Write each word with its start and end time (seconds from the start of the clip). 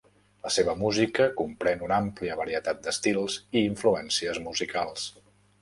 La 0.45 0.51
seva 0.53 0.73
música 0.83 1.27
comprèn 1.41 1.83
una 1.89 1.99
àmplia 2.05 2.39
varietat 2.41 2.81
d'estils 2.87 3.39
i 3.61 3.65
influències 3.67 4.41
musicals. 4.51 5.07